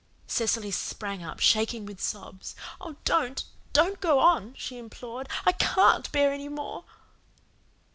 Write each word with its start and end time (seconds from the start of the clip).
Cecily 0.25 0.71
sprang 0.71 1.21
up, 1.23 1.39
shaking 1.39 1.85
with 1.85 2.01
sobs. 2.01 2.55
"Oh, 2.81 2.95
don't 3.05 3.43
don't 3.71 4.01
go 4.01 4.17
on," 4.17 4.55
she 4.57 4.79
implored. 4.79 5.29
"I 5.45 5.51
CAN'T 5.51 6.11
bear 6.11 6.33
any 6.33 6.49
more." 6.49 6.85